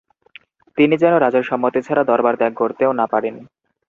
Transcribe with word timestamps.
তিনি 0.77 0.95
যেন 0.97 1.13
রাজার 1.17 1.43
সম্মতি 1.43 1.79
ছাড়া 1.81 2.03
দরবার 2.03 2.33
ত্যাগ 2.37 2.53
করতেও 2.53 2.91
না 2.99 3.05
পারেন। 3.13 3.35